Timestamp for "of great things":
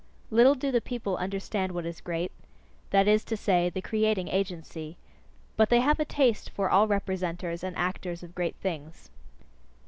8.23-9.11